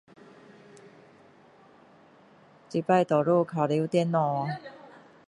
[2.67, 4.59] 这次多数玩电脑呀